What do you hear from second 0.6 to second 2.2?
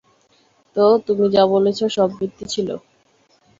তো, তুমি যা বলেছো সব